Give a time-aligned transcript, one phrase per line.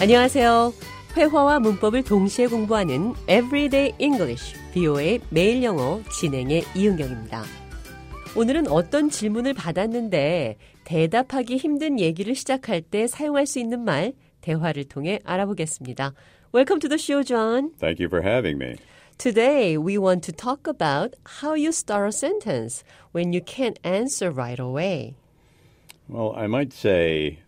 [0.00, 0.72] 안녕하세요.
[1.14, 7.42] 회화와 문법을 동시에 공부하는 Everyday English, BO의 매일 영어 진행의 이은경입니다.
[8.34, 15.20] 오늘은 어떤 질문을 받았는데 대답하기 힘든 얘기를 시작할 때 사용할 수 있는 말, 대화를 통해
[15.22, 16.14] 알아보겠습니다.
[16.54, 17.72] Welcome to the show, John.
[17.78, 18.76] Thank you for having me.
[19.18, 24.32] Today, we want to talk about how you start a sentence when you can't answer
[24.32, 25.14] right away.
[26.08, 27.40] Well, I might say,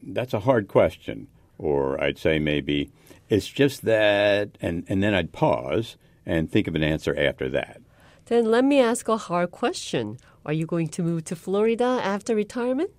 [0.00, 1.26] that's a hard question.
[1.62, 2.90] Or I'd say maybe,
[3.28, 7.80] it's just that, and, and then I'd pause and think of an answer after that.
[8.26, 10.18] Then let me ask a hard question.
[10.44, 12.90] Are you going to move to Florida after retirement?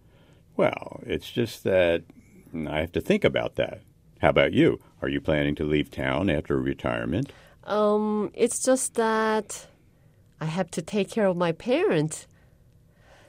[0.55, 2.03] Well, it's just that
[2.67, 3.81] I have to think about that.
[4.21, 4.79] How about you?
[5.01, 7.33] Are you planning to leave town after retirement?
[7.65, 9.67] Um, it's just that
[10.39, 12.27] I have to take care of my parents.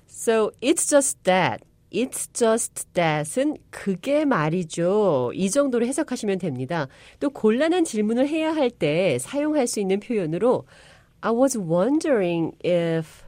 [0.06, 1.62] So it's just that.
[1.94, 5.30] It's just that은 그게 말이죠.
[5.32, 6.88] 이 정도로 해석하시면 됩니다.
[7.20, 10.66] 또 곤란한 질문을 해야 할 때 사용할 수 있는 표현으로
[11.20, 13.24] I was wondering if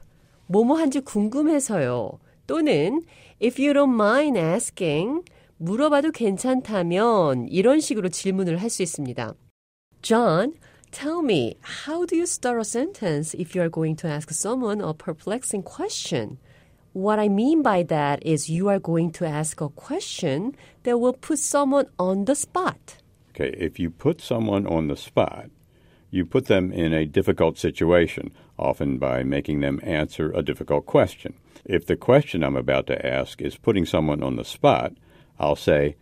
[0.47, 2.19] 뭐뭐한지 궁금해서요.
[2.45, 3.03] 또는
[3.41, 5.23] if you don't mind asking
[5.57, 9.33] 물어봐도 괜찮다면 이런 식으로 질문을 할 수 있습니다.
[10.01, 10.53] John,
[10.91, 11.55] tell me,
[11.87, 15.63] how do you start a sentence if you are going to ask someone a perplexing
[15.63, 16.37] question?
[16.97, 21.13] What I mean by that is you are going to ask a question that will
[21.13, 22.97] put someone on the spot.
[23.29, 25.51] Okay, if you put someone on the spot,
[26.09, 31.35] you put them in a difficult situation, often by making them answer a difficult question.
[31.65, 34.93] If the question I'm about to ask is putting someone on the spot,
[35.39, 35.97] I'll say,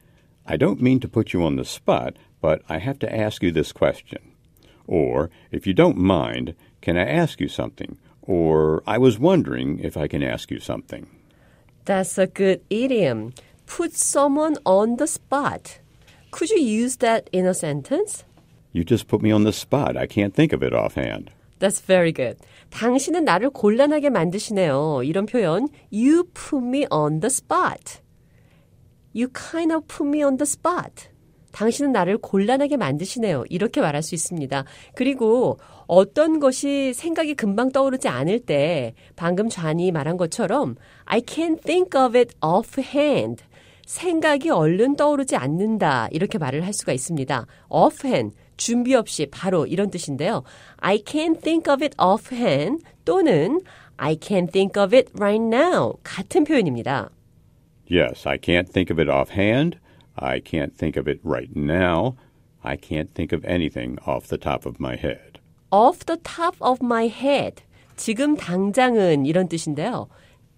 [0.46, 3.52] I don't mean to put you on the spot, but I have to ask you
[3.52, 4.32] this question.
[4.88, 7.98] Or, if you don't mind, can I ask you something?
[8.25, 11.07] Or, I was wondering if I can ask you something.
[11.85, 13.33] That's a good idiom.
[13.67, 15.79] Put someone on the spot.
[16.30, 18.24] Could you use that in a sentence?
[18.73, 19.96] You just put me on the spot.
[19.96, 21.33] I can't think of it offhand.
[21.58, 22.36] That's very good.
[22.70, 25.02] 당신은 나를 곤란하게 만드시네요.
[25.05, 28.01] 이런 표현, you put me on the spot.
[29.13, 31.08] You kind of put me on the spot.
[31.55, 33.45] 당신은 나를 곤란하게 만드시네요.
[33.49, 34.66] 이렇게 말할 수 있습니다.
[34.93, 35.58] 그리고
[35.88, 42.17] 어떤 것이 생각이 금방 떠오르지 않을 때 방금 좌니 말한 것처럼 I can't think of
[42.17, 43.42] it offhand.
[43.86, 46.10] 생각이 얼른 떠오르지 않는다.
[46.11, 47.45] 이렇게 말을 할 수가 있습니다.
[47.70, 48.36] offhand.
[48.58, 50.43] 준비 없이 바로 이런 뜻인데요.
[50.77, 53.61] I can't think of it offhand 또는
[53.95, 55.93] I can't think of it right now.
[56.04, 57.11] 같은 표현입니다.
[57.89, 59.77] Yes, I can't think of it offhand.
[60.17, 62.15] I can't think of it right now.
[62.64, 65.39] I can't think of anything off the top of my head.
[65.71, 67.64] off the top of my head.
[67.98, 70.08] 지금 당장은 이런 뜻인데요.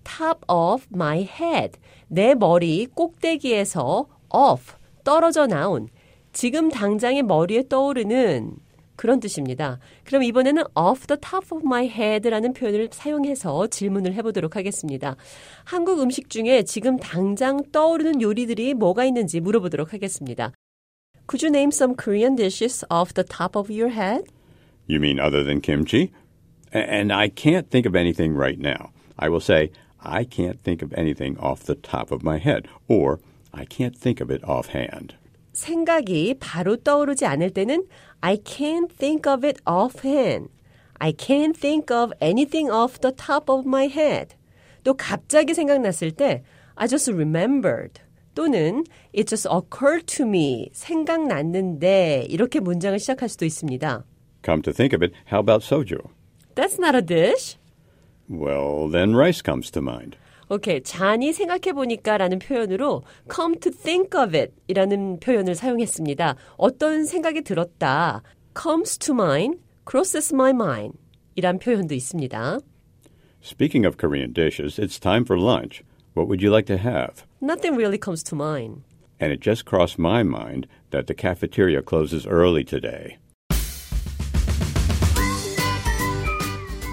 [0.04, 1.80] top of my head.
[2.08, 5.90] 내 머리 꼭대기에서 off, 떨어져 나온.
[6.34, 8.58] 지금 당장의 머리에 떠오르는
[8.98, 9.80] 그런 뜻입니다.
[10.04, 15.16] 그럼 이번에는 off the top of my head라는 표현을 사용해서 질문을 해보도록 하겠습니다.
[15.64, 20.52] 한국 음식 중에 지금 당장 떠오르는 요리들이 뭐가 있는지 물어보도록 하겠습니다.
[21.30, 24.26] Could you name some Korean dishes off the top of your head?
[24.90, 26.12] You mean other than kimchi?
[26.74, 28.92] And I can't think of anything right now.
[29.18, 33.20] I will say, I can't think of anything off the top of my head, or
[33.54, 35.16] I can't think of it offhand.
[35.58, 37.88] 생각이 바로 떠오르지 않을 때는
[38.22, 40.50] I can't think of it offhand.
[41.00, 44.36] I can't think of anything off the top of my head.
[44.84, 46.44] 또 갑자기 생각났을 때
[46.76, 48.02] I just remembered.
[48.36, 48.84] 또는
[49.16, 50.70] it just occurred to me.
[50.74, 54.06] 생각났는데 이렇게 문장을 시작할 수도 있습니다.
[54.46, 55.98] Come to think of it, how about soju?
[56.54, 57.58] That's not a dish.
[58.30, 60.18] Well, then rice comes to mind.
[60.49, 60.83] 오케이.
[60.83, 63.03] 잔이 생각해보니까 라는 표현으로
[63.33, 66.37] come to think of it 이라는 표현을 사용했습니다.
[66.57, 68.23] 어떤 생각이 들었다.
[68.61, 70.99] comes to mind, crosses my mind
[71.37, 72.59] 이란 표현도 있습니다.
[73.43, 75.83] Speaking of Korean dishes, it's time for lunch.
[76.15, 77.25] What would you like to have?
[77.41, 78.83] Nothing really comes to mind.
[79.19, 83.19] And it just crossed my mind that the cafeteria closes early today.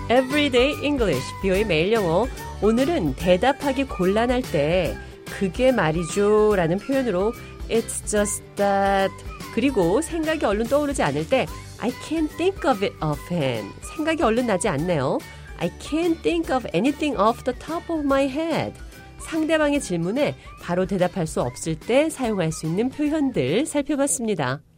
[0.09, 2.27] Everyday English, 비오의 매일 영어.
[2.64, 4.96] 오늘은 대답하기 곤란할 때
[5.38, 7.34] 그게 말이죠 라는 표현으로
[7.68, 9.12] It's just that
[9.54, 11.44] 그리고 생각이 얼른 떠오르지 않을 때
[11.78, 13.70] I can't think of it offhand.
[13.94, 15.18] 생각이 얼른 나지 않네요.
[15.58, 18.72] I can't think of anything off the top of my head.
[19.20, 24.62] 상대방의 질문에 바로 대답할 수 없을 때 사용할 수 있는 표현들 살펴봤습니다.